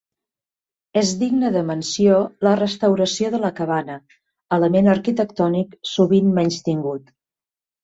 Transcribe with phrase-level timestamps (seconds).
[1.01, 2.15] És digne de menció
[2.47, 3.99] la restauració de la cabana,
[4.59, 7.17] element arquitectònic sovint menystingut.